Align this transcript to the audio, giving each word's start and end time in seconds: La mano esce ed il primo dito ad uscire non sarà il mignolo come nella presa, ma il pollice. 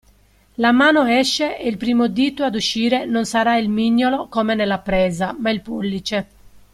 La 0.55 0.71
mano 0.71 1.05
esce 1.05 1.59
ed 1.59 1.67
il 1.73 1.77
primo 1.77 2.07
dito 2.07 2.43
ad 2.43 2.55
uscire 2.55 3.05
non 3.05 3.23
sarà 3.23 3.57
il 3.57 3.69
mignolo 3.69 4.25
come 4.29 4.55
nella 4.55 4.79
presa, 4.79 5.31
ma 5.37 5.51
il 5.51 5.61
pollice. 5.61 6.27